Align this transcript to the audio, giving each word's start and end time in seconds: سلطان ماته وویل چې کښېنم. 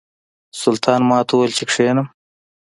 سلطان 0.61 1.01
ماته 1.09 1.31
وویل 1.33 1.53
چې 1.57 1.63
کښېنم. 1.69 2.07